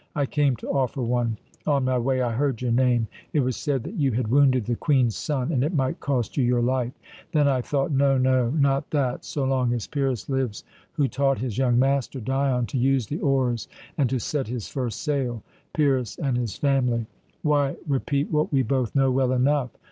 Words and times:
I 0.15 0.25
came 0.25 0.55
to 0.55 0.67
offer 0.67 1.03
one. 1.03 1.37
On 1.67 1.83
my 1.83 1.99
way 1.99 2.23
I 2.23 2.31
heard 2.31 2.63
your 2.63 2.71
name. 2.71 3.07
It 3.33 3.41
was 3.41 3.55
said 3.55 3.83
that 3.83 3.93
you 3.93 4.13
had 4.13 4.29
wounded 4.29 4.65
the 4.65 4.75
Queen's 4.75 5.15
son, 5.15 5.51
and 5.51 5.63
it 5.63 5.75
might 5.75 5.99
cost 5.99 6.37
you 6.37 6.43
your 6.43 6.63
life. 6.63 6.93
Then 7.33 7.47
I 7.47 7.61
thought: 7.61 7.91
'No, 7.91 8.17
no, 8.17 8.49
not 8.49 8.89
that, 8.89 9.23
so 9.23 9.43
long 9.43 9.73
as 9.73 9.85
Pyrrhus 9.85 10.27
lives, 10.27 10.63
who 10.93 11.07
taught 11.07 11.37
his 11.37 11.59
young 11.59 11.77
master 11.77 12.19
Dion 12.19 12.65
to 12.65 12.79
use 12.79 13.05
the 13.05 13.19
oars 13.19 13.67
and 13.95 14.09
to 14.09 14.17
set 14.17 14.47
his 14.47 14.67
first 14.67 15.03
sail 15.03 15.43
Pyrrhus 15.71 16.17
and 16.17 16.35
his 16.35 16.57
family.' 16.57 17.05
Why 17.43 17.75
repeat 17.87 18.31
what 18.31 18.51
we 18.51 18.63
both 18.63 18.95
know 18.95 19.11
well 19.11 19.31
enough? 19.31 19.69